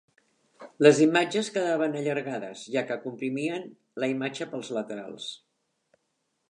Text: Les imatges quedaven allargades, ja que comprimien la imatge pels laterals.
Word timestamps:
Les 0.85 1.01
imatges 1.05 1.49
quedaven 1.57 1.97
allargades, 1.99 2.65
ja 2.77 2.83
que 2.93 2.99
comprimien 3.05 3.69
la 4.05 4.09
imatge 4.17 4.53
pels 4.55 4.75
laterals. 4.79 5.31